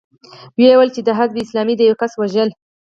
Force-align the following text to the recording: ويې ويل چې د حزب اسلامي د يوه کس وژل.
ويې 0.57 0.73
ويل 0.77 0.91
چې 0.95 1.01
د 1.03 1.09
حزب 1.17 1.35
اسلامي 1.43 1.73
د 1.77 1.81
يوه 1.87 1.97
کس 2.01 2.11
وژل. 2.21 2.49